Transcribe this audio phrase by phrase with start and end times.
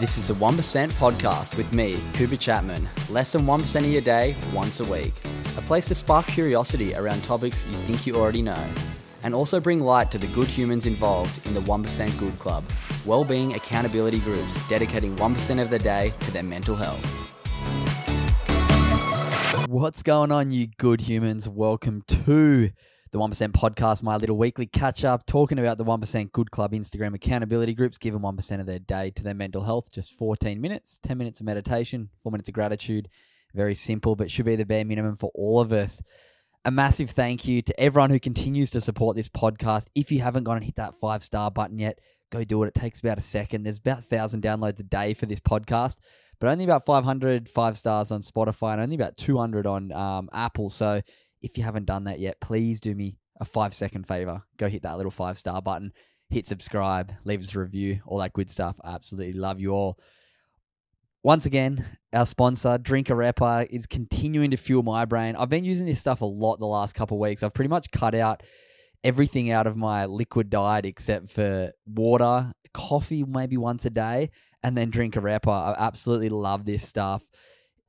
[0.00, 2.88] This is a 1% podcast with me, Cooper Chapman.
[3.10, 5.12] Less than 1% of your day, once a week.
[5.58, 8.66] A place to spark curiosity around topics you think you already know.
[9.24, 12.64] And also bring light to the good humans involved in the 1% Good Club,
[13.04, 17.04] well-being accountability groups dedicating 1% of their day to their mental health.
[19.68, 21.46] What's going on, you good humans?
[21.46, 22.70] Welcome to
[23.12, 27.14] the 1% podcast, my little weekly catch up, talking about the 1% Good Club Instagram
[27.14, 29.90] accountability groups, giving 1% of their day to their mental health.
[29.90, 33.08] Just 14 minutes, 10 minutes of meditation, 4 minutes of gratitude.
[33.52, 36.00] Very simple, but should be the bare minimum for all of us.
[36.64, 39.86] A massive thank you to everyone who continues to support this podcast.
[39.94, 41.98] If you haven't gone and hit that five star button yet,
[42.30, 42.68] go do it.
[42.68, 43.64] It takes about a second.
[43.64, 45.96] There's about 1,000 downloads a day for this podcast,
[46.38, 50.70] but only about 500 five stars on Spotify and only about 200 on um, Apple.
[50.70, 51.00] So
[51.42, 54.42] if you haven't done that yet, please do me a five second favor.
[54.56, 55.92] Go hit that little five star button,
[56.28, 58.76] hit subscribe, leave us a review, all that good stuff.
[58.82, 59.98] I absolutely love you all.
[61.22, 65.36] Once again, our sponsor, Drink Arepa, is continuing to fuel my brain.
[65.36, 67.42] I've been using this stuff a lot the last couple weeks.
[67.42, 68.42] I've pretty much cut out
[69.04, 74.30] everything out of my liquid diet except for water, coffee maybe once a day,
[74.62, 75.48] and then Drink Arepa.
[75.48, 77.22] I absolutely love this stuff.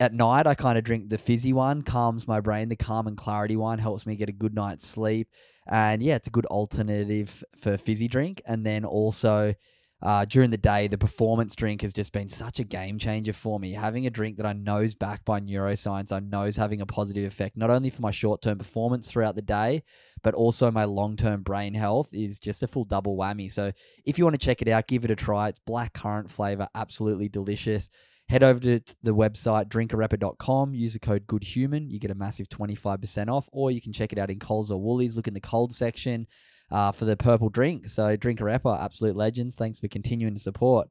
[0.02, 2.70] At night, I kind of drink the fizzy one, calms my brain.
[2.70, 5.28] The calm and clarity one helps me get a good night's sleep.
[5.68, 8.42] And yeah, it's a good alternative for fizzy drink.
[8.48, 9.54] And then also,
[10.02, 13.60] uh, during the day, the performance drink has just been such a game changer for
[13.60, 13.74] me.
[13.74, 16.88] Having a drink that I know is backed by neuroscience, I know is having a
[16.88, 19.84] positive effect, not only for my short term performance throughout the day,
[20.24, 23.52] but also my long term brain health is just a full double whammy.
[23.52, 23.72] So
[24.04, 25.50] if you want to check it out, give it a try.
[25.50, 27.92] It's black currant flavor, absolutely delicious.
[28.32, 31.92] Head over to the website drinkarepa.com, use the code GOODHUMAN.
[31.92, 34.80] You get a massive 25% off, or you can check it out in Coles or
[34.80, 35.18] Woolies.
[35.18, 36.28] Look in the cold section
[36.72, 37.90] uh, for the purple drink.
[37.90, 39.58] So, Drink Arepa, absolute legends.
[39.58, 40.88] Thanks for continuing to support.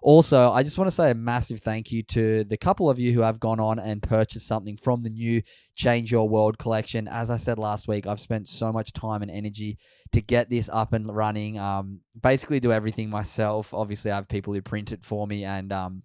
[0.00, 3.12] Also, I just want to say a massive thank you to the couple of you
[3.12, 5.42] who have gone on and purchased something from the new
[5.74, 7.06] Change Your World collection.
[7.06, 9.76] As I said last week, I've spent so much time and energy
[10.12, 11.58] to get this up and running.
[11.58, 13.74] Um, basically, do everything myself.
[13.74, 16.02] Obviously, I have people who print it for me and um,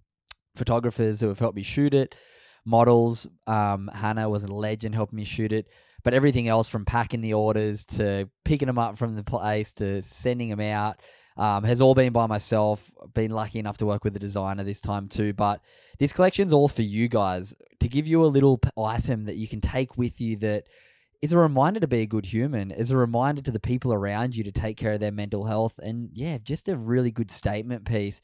[0.55, 2.15] photographers who have helped me shoot it,
[2.65, 3.27] models.
[3.47, 5.67] Um, Hannah was a legend helping me shoot it.
[6.03, 10.01] But everything else from packing the orders to picking them up from the place to
[10.01, 10.99] sending them out
[11.37, 12.91] um, has all been by myself.
[13.13, 15.33] Been lucky enough to work with a designer this time too.
[15.33, 15.61] But
[15.99, 19.61] this collection's all for you guys to give you a little item that you can
[19.61, 20.65] take with you that
[21.21, 24.35] is a reminder to be a good human, is a reminder to the people around
[24.35, 25.79] you to take care of their mental health.
[25.81, 28.21] And yeah, just a really good statement piece.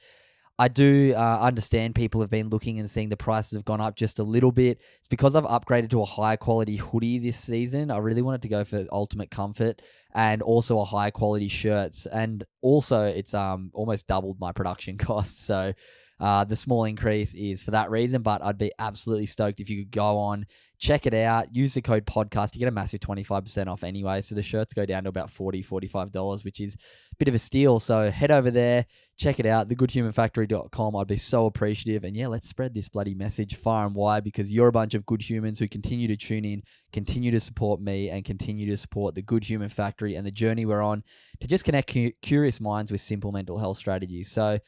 [0.60, 3.96] I do uh, understand people have been looking and seeing the prices have gone up
[3.96, 4.82] just a little bit.
[4.98, 7.90] It's because I've upgraded to a higher quality hoodie this season.
[7.90, 9.82] I really wanted to go for ultimate comfort
[10.14, 12.06] and also a higher quality shirts.
[12.08, 15.42] And also, it's um almost doubled my production costs.
[15.46, 15.72] So
[16.20, 18.22] uh, the small increase is for that reason.
[18.22, 20.46] But I'd be absolutely stoked if you could go on,
[20.78, 22.54] check it out, use the code podcast.
[22.54, 24.20] You get a massive 25% off anyway.
[24.20, 26.76] So the shirts go down to about $40, $45, which is
[27.20, 27.80] bit of a steal.
[27.80, 28.86] So head over there,
[29.18, 30.96] check it out, thegoodhumanfactory.com.
[30.96, 32.06] I'd be so appreciative.
[32.06, 35.06] And yeah, let's spread this bloody message far and wide because you're a bunch of
[35.06, 36.64] good humans who continue to tune in,
[36.94, 40.66] continue to support me, and continue to support the Good Human Factory and the journey
[40.66, 41.04] we're on
[41.42, 44.32] to just connect cu- curious minds with simple mental health strategies.
[44.32, 44.60] So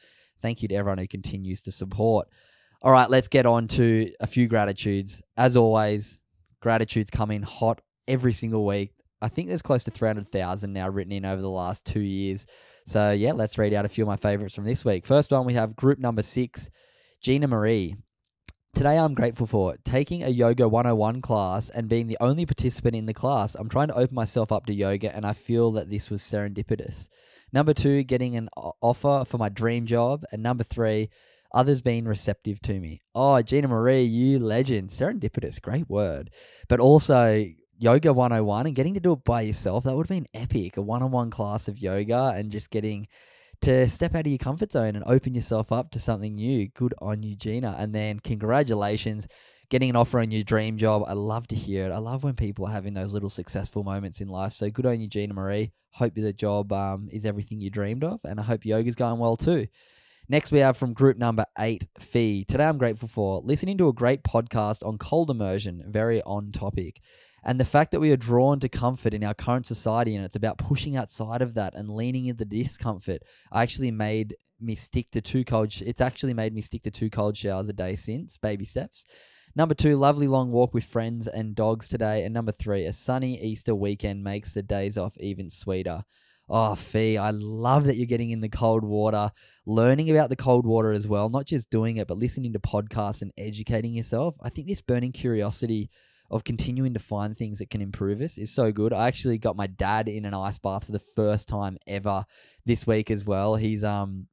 [0.42, 2.28] thank you to everyone who continues to support.
[2.82, 5.22] All right, let's get on to a few gratitudes.
[5.38, 6.20] As always,
[6.60, 8.92] gratitudes come in hot every single week.
[9.22, 12.46] I think there's close to 300,000 now written in over the last two years.
[12.86, 15.06] So, yeah, let's read out a few of my favorites from this week.
[15.06, 16.68] First one, we have group number six,
[17.22, 17.94] Gina Marie.
[18.74, 23.06] Today, I'm grateful for taking a Yoga 101 class and being the only participant in
[23.06, 23.54] the class.
[23.54, 27.08] I'm trying to open myself up to yoga, and I feel that this was serendipitous.
[27.52, 30.24] Number two, getting an offer for my dream job.
[30.32, 31.10] And number three,
[31.52, 33.02] others being receptive to me.
[33.14, 34.88] Oh, Gina Marie, you legend.
[34.88, 36.30] Serendipitous, great word.
[36.68, 37.44] But also,
[37.82, 40.76] Yoga 101 and getting to do it by yourself, that would have been epic.
[40.76, 43.08] A one on one class of yoga and just getting
[43.62, 46.68] to step out of your comfort zone and open yourself up to something new.
[46.68, 47.74] Good on you, Gina.
[47.76, 49.26] And then congratulations
[49.68, 51.02] getting an offer on your dream job.
[51.08, 51.90] I love to hear it.
[51.90, 54.52] I love when people are having those little successful moments in life.
[54.52, 55.72] So good on you, Gina Marie.
[55.90, 59.36] Hope the job um, is everything you dreamed of, and I hope yoga's going well
[59.36, 59.66] too.
[60.28, 62.44] Next, we have from group number eight, Fee.
[62.44, 67.00] Today, I'm grateful for listening to a great podcast on cold immersion, very on topic.
[67.44, 70.36] And the fact that we are drawn to comfort in our current society and it's
[70.36, 73.22] about pushing outside of that and leaning into discomfort
[73.52, 77.36] actually made me stick to two cold it's actually made me stick to two cold
[77.36, 79.04] showers a day since baby steps.
[79.56, 82.24] Number two lovely long walk with friends and dogs today.
[82.24, 86.04] And number three a sunny easter weekend makes the days off even sweeter.
[86.48, 89.30] Oh, Fee, I love that you're getting in the cold water,
[89.64, 93.22] learning about the cold water as well, not just doing it, but listening to podcasts
[93.22, 94.34] and educating yourself.
[94.42, 95.88] I think this burning curiosity
[96.32, 98.92] of continuing to find things that can improve us is so good.
[98.92, 102.24] I actually got my dad in an ice bath for the first time ever
[102.64, 103.56] this week as well.
[103.56, 104.28] He's um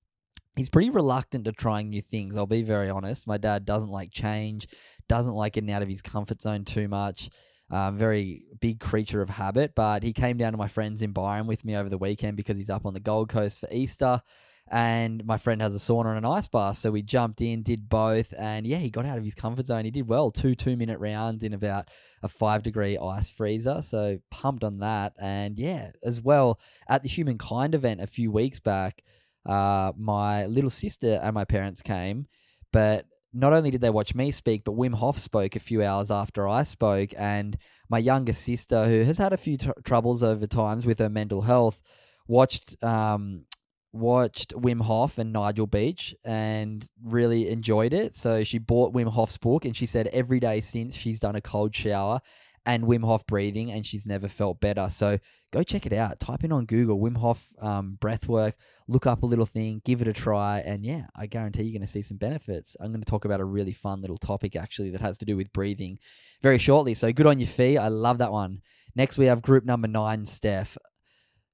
[0.56, 2.38] he's pretty reluctant to trying new things.
[2.38, 3.28] I'll be very honest.
[3.28, 4.68] My dad doesn't like change,
[5.10, 7.30] doesn't like getting out of his comfort zone too much.
[7.72, 11.46] Um, very big creature of habit, but he came down to my friends in Byron
[11.46, 14.24] with me over the weekend because he's up on the Gold Coast for Easter
[14.72, 16.78] and my friend has a sauna and an ice bath.
[16.78, 19.86] So we jumped in, did both, and yeah, he got out of his comfort zone.
[19.86, 21.90] He did well, two two minute rounds in about
[22.22, 23.82] a five degree ice freezer.
[23.82, 25.14] So pumped on that.
[25.20, 29.04] And yeah, as well at the Humankind event a few weeks back,
[29.46, 32.28] uh, my little sister and my parents came,
[32.72, 36.10] but not only did they watch me speak, but Wim Hof spoke a few hours
[36.10, 37.58] after I spoke, and
[37.90, 41.42] my younger sister, who has had a few tr- troubles over times with her mental
[41.42, 41.82] health,
[42.28, 43.46] watched um,
[43.92, 48.16] watched Wim Hof and Nigel Beach and really enjoyed it.
[48.16, 51.42] So she bought Wim Hof's book and she said every day since she's done a
[51.42, 52.22] cold shower
[52.66, 54.90] and Wim Hof breathing and she's never felt better.
[54.90, 55.18] So
[55.52, 56.20] go check it out.
[56.20, 58.56] Type in on Google Wim Hof um, breath work,
[58.88, 60.60] look up a little thing, give it a try.
[60.60, 62.78] And yeah, I guarantee you're going to see some benefits.
[62.80, 65.36] I'm going to talk about a really fun little topic actually that has to do
[65.36, 66.00] with breathing
[66.42, 66.94] very shortly.
[66.94, 67.78] So good on your feet.
[67.78, 68.62] I love that one.
[68.96, 70.78] Next, we have group number nine, Steph.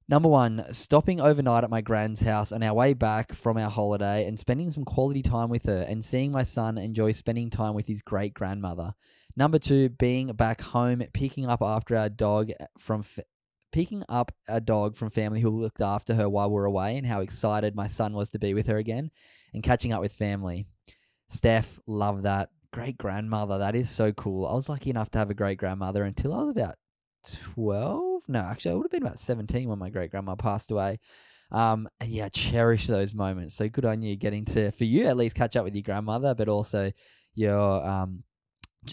[0.08, 4.28] Number one, stopping overnight at my grand's house on our way back from our holiday
[4.28, 7.88] and spending some quality time with her and seeing my son enjoy spending time with
[7.88, 8.94] his great grandmother.
[9.36, 13.24] Number two, being back home, picking up after our dog from fa-
[13.72, 17.06] picking up a dog from family who looked after her while we we're away and
[17.08, 19.10] how excited my son was to be with her again
[19.52, 20.68] and catching up with family.
[21.28, 22.50] Steph, love that.
[22.72, 24.46] Great grandmother, that is so cool.
[24.46, 26.76] I was lucky enough to have a great grandmother until I was about
[27.54, 30.98] 12 no actually i would have been about 17 when my great grandma passed away.
[31.52, 33.54] Um, and yeah cherish those moments.
[33.54, 36.34] So good on you getting to for you at least catch up with your grandmother
[36.34, 36.90] but also
[37.34, 38.24] your um,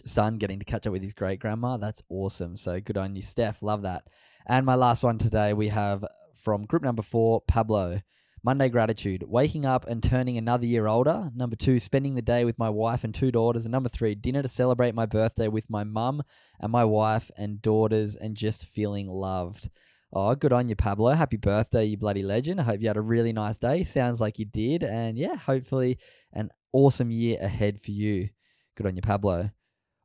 [0.06, 2.56] son getting to catch up with his great grandma that's awesome.
[2.56, 3.64] So good on you steph.
[3.64, 4.04] Love that.
[4.46, 8.02] And my last one today we have from group number four pablo
[8.46, 11.32] Monday gratitude, waking up and turning another year older.
[11.34, 13.66] Number two, spending the day with my wife and two daughters.
[13.66, 16.24] And number three, dinner to celebrate my birthday with my mum
[16.60, 19.70] and my wife and daughters and just feeling loved.
[20.12, 21.12] Oh, good on you, Pablo.
[21.12, 22.60] Happy birthday, you bloody legend.
[22.60, 23.86] I hope you had a really nice day.
[23.86, 24.84] Sounds like you did.
[24.84, 25.98] And yeah, hopefully
[26.34, 28.28] an awesome year ahead for you.
[28.76, 29.52] Good on you, Pablo.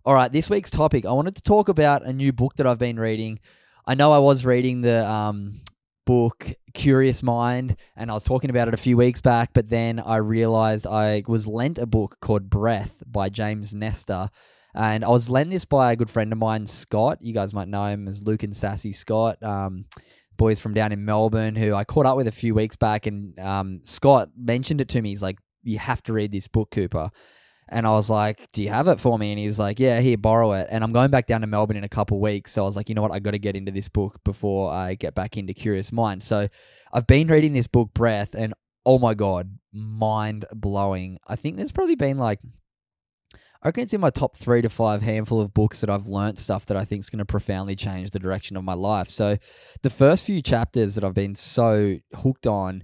[0.05, 2.79] All right, this week's topic, I wanted to talk about a new book that I've
[2.79, 3.41] been reading.
[3.85, 5.61] I know I was reading the um,
[6.09, 10.01] book Curious Mind and I was talking about it a few weeks back, but then
[10.01, 14.31] I realized I was lent a book called Breath by James Nestor.
[14.75, 17.19] And I was lent this by a good friend of mine, Scott.
[17.21, 19.43] You guys might know him as Luke and Sassy Scott.
[19.43, 19.85] Um,
[20.39, 23.39] boys from down in Melbourne who I caught up with a few weeks back, and
[23.39, 25.11] um, Scott mentioned it to me.
[25.11, 27.11] He's like, "You have to read this book, Cooper."
[27.71, 29.31] And I was like, Do you have it for me?
[29.31, 30.69] And he's like, Yeah, here, borrow it.
[30.71, 32.53] And I'm going back down to Melbourne in a couple weeks.
[32.53, 33.13] So I was like, You know what?
[33.13, 36.23] I got to get into this book before I get back into Curious Mind.
[36.23, 36.49] So
[36.93, 38.55] I've been reading this book, Breath, and
[38.87, 41.19] oh my God, mind blowing.
[41.27, 42.41] I think there's probably been like,
[43.63, 46.39] I reckon it's in my top three to five handful of books that I've learnt
[46.39, 49.09] stuff that I think is going to profoundly change the direction of my life.
[49.09, 49.37] So
[49.83, 52.83] the first few chapters that I've been so hooked on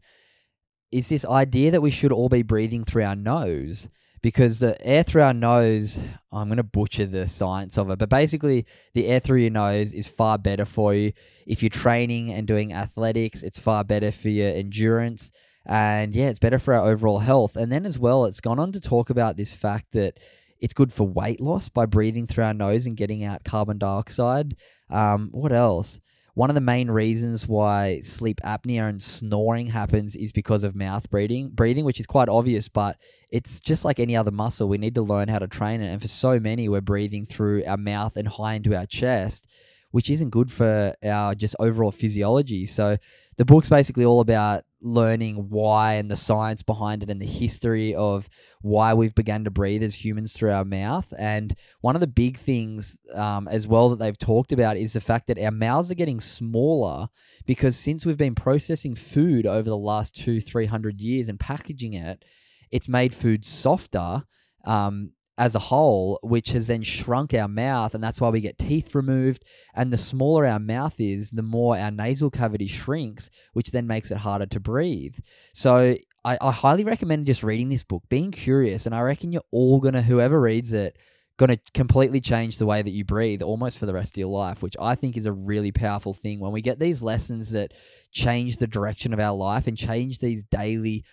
[0.91, 3.89] is this idea that we should all be breathing through our nose
[4.25, 6.03] because the air through our nose,
[6.33, 8.65] I'm going to butcher the science of it, but basically,
[8.95, 11.13] the air through your nose is far better for you.
[11.47, 15.31] If you're training and doing athletics, it's far better for your endurance.
[15.67, 17.55] And yeah, it's better for our overall health.
[17.55, 20.19] And then as well, it's gone on to talk about this fact that
[20.59, 24.57] it's good for weight loss by breathing through our nose and getting out carbon dioxide.
[24.89, 26.01] Um, what else?
[26.35, 31.09] One of the main reasons why sleep apnea and snoring happens is because of mouth
[31.09, 32.97] breathing, breathing, which is quite obvious, but
[33.31, 34.69] it's just like any other muscle.
[34.69, 35.93] We need to learn how to train it.
[35.93, 39.47] And for so many, we're breathing through our mouth and high into our chest,
[39.93, 42.67] which isn't good for our just overall physiology.
[42.67, 42.97] So
[43.37, 47.95] the book's basically all about learning why and the science behind it and the history
[47.95, 48.29] of
[48.61, 51.13] why we've begun to breathe as humans through our mouth.
[51.19, 55.01] And one of the big things um, as well that they've talked about is the
[55.01, 57.09] fact that our mouths are getting smaller
[57.47, 61.95] because since we've been processing food over the last two, three hundred years and packaging
[61.95, 62.23] it,
[62.71, 64.25] it's made food softer.
[64.67, 68.59] Um, as a whole, which has then shrunk our mouth, and that's why we get
[68.59, 69.45] teeth removed.
[69.75, 74.11] And the smaller our mouth is, the more our nasal cavity shrinks, which then makes
[74.11, 75.17] it harder to breathe.
[75.53, 79.43] So I, I highly recommend just reading this book, being curious, and I reckon you're
[79.51, 80.97] all gonna, whoever reads it,
[81.37, 84.63] gonna completely change the way that you breathe almost for the rest of your life,
[84.63, 86.39] which I think is a really powerful thing.
[86.39, 87.73] When we get these lessons that
[88.13, 91.05] change the direction of our life and change these daily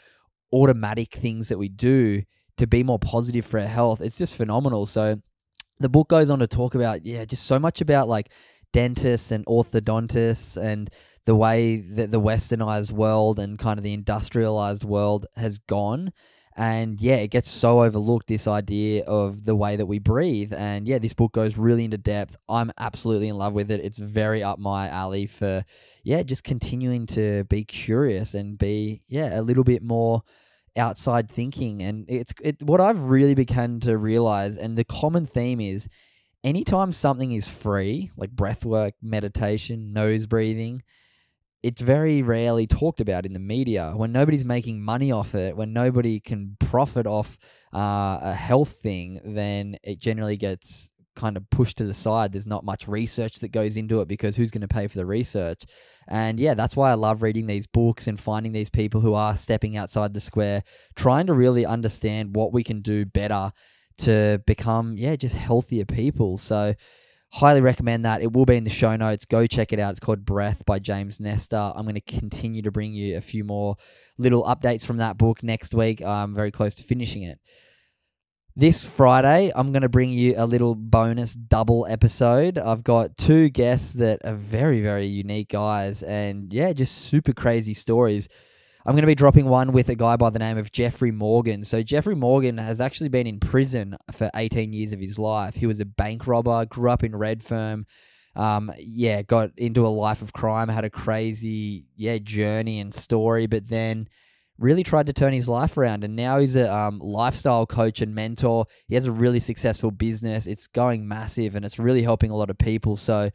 [0.53, 2.21] automatic things that we do
[2.58, 4.01] to be more positive for our health.
[4.01, 4.86] It's just phenomenal.
[4.86, 5.22] So
[5.79, 8.31] the book goes on to talk about, yeah, just so much about like
[8.74, 10.89] dentists and orthodontists and
[11.25, 16.12] the way that the westernized world and kind of the industrialized world has gone.
[16.58, 20.53] And yeah, it gets so overlooked this idea of the way that we breathe.
[20.53, 22.36] And yeah, this book goes really into depth.
[22.50, 23.79] I'm absolutely in love with it.
[23.84, 25.63] It's very up my alley for,
[26.03, 30.24] yeah, just continuing to be curious and be, yeah, a little bit more
[30.77, 35.59] outside thinking and it's it what I've really begun to realize and the common theme
[35.59, 35.89] is
[36.43, 40.83] anytime something is free like breath work meditation nose breathing
[41.63, 43.93] it's very rarely talked about in the media.
[43.95, 47.37] When nobody's making money off it when nobody can profit off
[47.73, 52.31] uh, a health thing then it generally gets kind of pushed to the side.
[52.31, 55.05] There's not much research that goes into it because who's going to pay for the
[55.05, 55.63] research?
[56.07, 59.37] And yeah, that's why I love reading these books and finding these people who are
[59.37, 60.63] stepping outside the square,
[60.95, 63.51] trying to really understand what we can do better
[63.99, 66.37] to become, yeah, just healthier people.
[66.37, 66.73] So,
[67.33, 68.21] highly recommend that.
[68.21, 69.25] It will be in the show notes.
[69.25, 69.91] Go check it out.
[69.91, 71.71] It's called Breath by James Nestor.
[71.75, 73.77] I'm going to continue to bring you a few more
[74.17, 76.01] little updates from that book next week.
[76.01, 77.39] I'm very close to finishing it.
[78.55, 82.58] This Friday, I'm going to bring you a little bonus double episode.
[82.58, 87.74] I've got two guests that are very, very unique guys and, yeah, just super crazy
[87.74, 88.27] stories.
[88.86, 91.63] I'm going to be dropping one with a guy by the name of Jeffrey Morgan.
[91.63, 95.55] So, Jeffrey Morgan has actually been in prison for 18 years of his life.
[95.55, 97.86] He was a bank robber, grew up in Redfern.
[98.36, 103.48] Um, yeah, got into a life of crime, had a crazy, yeah, journey and story,
[103.48, 104.10] but then
[104.61, 108.13] really tried to turn his life around and now he's a um, lifestyle coach and
[108.13, 108.65] mentor.
[108.87, 110.45] He has a really successful business.
[110.45, 112.95] It's going massive and it's really helping a lot of people.
[112.95, 113.31] So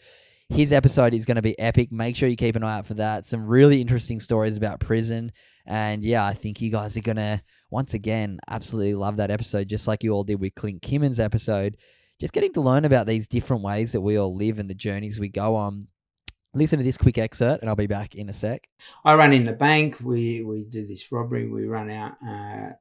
[0.49, 1.91] his episode is going to be epic.
[1.91, 3.27] Make sure you keep an eye out for that.
[3.27, 5.33] Some really interesting stories about prison.
[5.67, 9.69] And yeah i think you guys are going to once again absolutely love that episode
[9.69, 11.77] just like you all did with clint kimmon's episode.
[12.21, 15.19] Just getting to learn about these different ways that we all live and the journeys
[15.19, 15.89] we go on
[16.57, 18.69] listen to this quick excerpt and I'll be back in a sec.
[19.05, 19.99] I run in the bank.
[20.01, 21.49] We we do this robbery.
[21.49, 22.17] We run out.
[22.27, 22.73] Uh,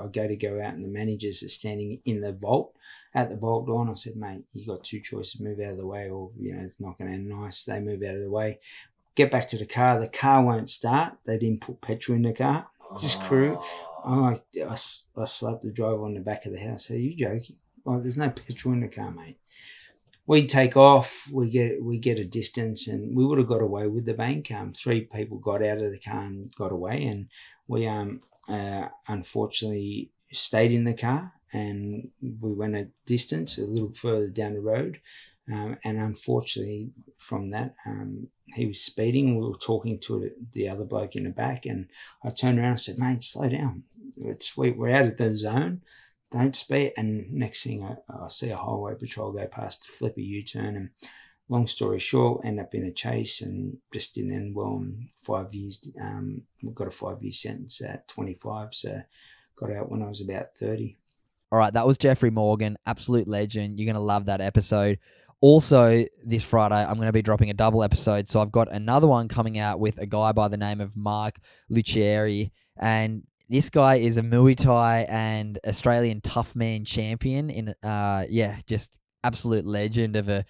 [0.00, 2.74] I go to go out, and the managers are standing in the vault
[3.14, 3.82] at the vault door.
[3.82, 6.54] And I said, "Mate, you got two choices: move out of the way, or you
[6.54, 7.64] know, it's not going to end nice.
[7.64, 8.58] They move out of the way.
[9.14, 9.98] Get back to the car.
[9.98, 11.14] The car won't start.
[11.24, 12.68] They didn't put petrol in the car.
[13.02, 13.60] This crew.
[14.04, 16.90] I, I, I slapped the driver on the back of the house.
[16.90, 17.56] Are you joking?
[17.84, 19.38] Well, there's no petrol in the car, mate
[20.28, 23.86] we take off, we get we get a distance, and we would have got away
[23.86, 24.52] with the bank.
[24.52, 27.28] Um, three people got out of the car and got away, and
[27.66, 33.94] we um uh, unfortunately stayed in the car, and we went a distance a little
[33.94, 35.00] further down the road,
[35.50, 39.38] um, and unfortunately from that um, he was speeding.
[39.38, 41.88] We were talking to the other bloke in the back, and
[42.22, 43.84] I turned around and said, "Mate, slow down.
[44.18, 45.80] It's we, we're out of the zone."
[46.30, 46.92] Don't speed.
[46.96, 50.76] And next thing I, I see a highway patrol go past, flip a U turn,
[50.76, 50.90] and
[51.48, 54.76] long story short, end up in a chase and just didn't end well.
[54.76, 56.42] And Five years, um,
[56.74, 59.02] got a five year sentence at 25, so
[59.56, 60.96] got out when I was about 30.
[61.50, 63.78] All right, that was Jeffrey Morgan, absolute legend.
[63.78, 64.98] You're going to love that episode.
[65.40, 68.28] Also, this Friday, I'm going to be dropping a double episode.
[68.28, 71.38] So I've got another one coming out with a guy by the name of Mark
[71.70, 72.50] Lucieri.
[72.76, 77.50] And this guy is a Muay Thai and Australian tough man champion.
[77.50, 80.44] In uh, yeah, just absolute legend of a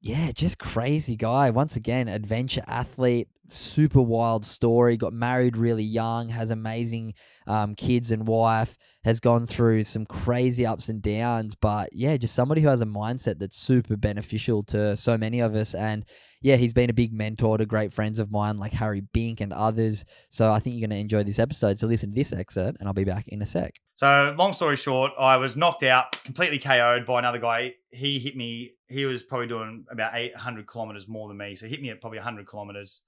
[0.00, 1.50] yeah, just crazy guy.
[1.50, 4.96] Once again, adventure athlete, super wild story.
[4.96, 7.14] Got married really young, has amazing
[7.46, 11.54] um, kids and wife, has gone through some crazy ups and downs.
[11.54, 15.54] But yeah, just somebody who has a mindset that's super beneficial to so many of
[15.54, 15.74] us.
[15.74, 16.04] And
[16.42, 19.52] yeah, he's been a big mentor to great friends of mine like Harry Bink and
[19.52, 20.04] others.
[20.28, 21.78] So I think you're going to enjoy this episode.
[21.78, 23.74] So listen to this excerpt, and I'll be back in a sec.
[23.94, 27.74] So long story short, I was knocked out, completely KO'd by another guy.
[27.90, 28.72] He hit me.
[28.88, 31.54] He was probably doing about 800 kilometers more than me.
[31.54, 33.00] So he hit me at probably 100 kilometers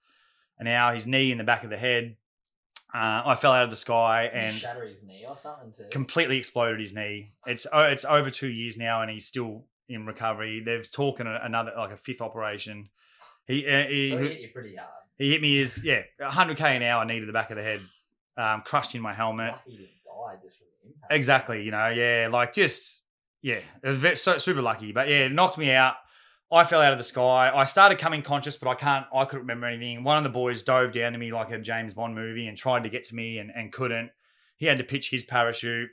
[0.58, 0.92] an hour.
[0.94, 2.16] His knee in the back of the head
[2.94, 5.84] Uh, I fell out of the sky and shatter his knee or something too.
[5.90, 7.32] completely exploded his knee.
[7.46, 10.62] It's it's over two years now, and he's still in recovery.
[10.64, 12.88] They've talking another like a fifth operation.
[13.46, 14.90] He uh, he, so he hit you pretty hard.
[15.18, 17.80] he hit me is yeah 100k an hour knee to the back of the head,
[18.38, 19.52] um, crushed in my helmet.
[19.52, 21.12] Lucky he didn't die just from the impact.
[21.12, 23.02] Exactly, you know, yeah, like just
[23.42, 25.94] yeah, it was so super lucky, but yeah, knocked me out.
[26.50, 27.50] I fell out of the sky.
[27.54, 29.06] I started coming conscious, but I can't.
[29.14, 30.02] I couldn't remember anything.
[30.02, 32.84] One of the boys dove down to me like a James Bond movie and tried
[32.84, 34.10] to get to me and, and couldn't.
[34.56, 35.90] He had to pitch his parachute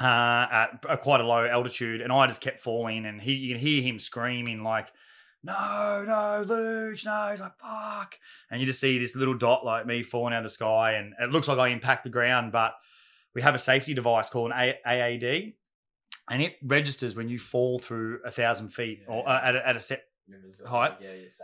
[0.00, 3.04] uh, at a, quite a low altitude, and I just kept falling.
[3.04, 4.88] And he, you can hear him screaming like,
[5.42, 8.18] "No, no, Luch, no!" He's like, "Fuck!"
[8.50, 11.12] And you just see this little dot like me falling out of the sky, and
[11.20, 12.72] it looks like I impact the ground, but
[13.34, 15.52] we have a safety device called an AAD,
[16.28, 19.76] and it registers when you fall through a thousand feet or uh, at, a, at
[19.76, 20.04] a set
[20.66, 20.94] height.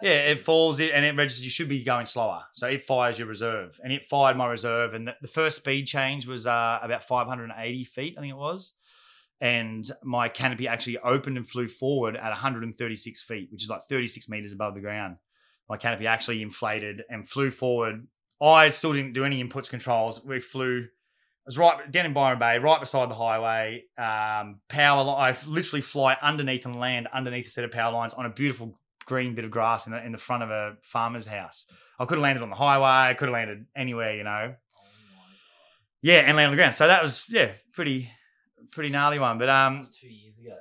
[0.02, 1.44] Yeah, it falls it and it registers.
[1.44, 4.94] You should be going slower, so it fires your reserve, and it fired my reserve.
[4.94, 8.74] And the, the first speed change was uh, about 580 feet, I think it was,
[9.40, 14.28] and my canopy actually opened and flew forward at 136 feet, which is like 36
[14.28, 15.16] meters above the ground.
[15.68, 18.06] My canopy actually inflated and flew forward.
[18.40, 20.22] I still didn't do any inputs controls.
[20.24, 20.88] We flew.
[21.44, 23.84] I was right down in Byron Bay, right beside the highway.
[23.98, 25.02] Um, power.
[25.02, 28.30] li- I literally fly underneath and land underneath a set of power lines on a
[28.30, 31.66] beautiful green bit of grass in the, in the front of a farmer's house.
[31.98, 33.10] I could have landed on the highway.
[33.10, 34.54] I could have landed anywhere, you know.
[36.00, 36.74] Yeah, and land on the ground.
[36.74, 38.08] So that was yeah, pretty
[38.70, 39.38] pretty gnarly one.
[39.38, 40.56] But um, two years ago.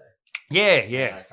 [0.49, 1.23] yeah, yeah.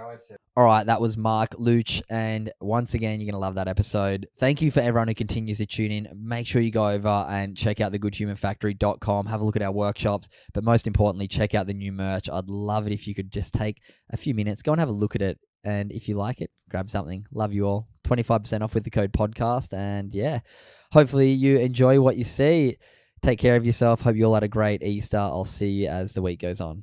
[0.59, 4.27] All right, that was Mark Luch, and once again, you're gonna love that episode.
[4.41, 6.09] Thank you for everyone who continues to tune in.
[6.13, 9.27] Make sure you go over and check out thegoodhumanfactory.com.
[9.27, 12.29] Have a look at our workshops, but most importantly, check out the new merch.
[12.29, 14.91] I'd love it if you could just take a few minutes, go and have a
[14.91, 17.25] look at it, and if you like it, grab something.
[17.31, 17.87] Love you all.
[18.03, 20.41] Twenty five percent off with the code podcast, and yeah,
[20.91, 22.79] hopefully you enjoy what you see.
[23.23, 24.01] Take care of yourself.
[24.01, 25.19] Hope you all had a great Easter.
[25.19, 26.83] I'll see you as the week goes on.